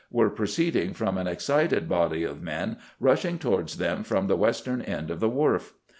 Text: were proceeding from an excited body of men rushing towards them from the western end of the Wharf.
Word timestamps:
were 0.09 0.31
proceeding 0.31 0.95
from 0.95 1.15
an 1.15 1.27
excited 1.27 1.87
body 1.87 2.23
of 2.23 2.41
men 2.41 2.75
rushing 2.99 3.37
towards 3.37 3.77
them 3.77 4.03
from 4.03 4.25
the 4.25 4.35
western 4.35 4.81
end 4.81 5.11
of 5.11 5.19
the 5.19 5.29
Wharf. 5.29 5.75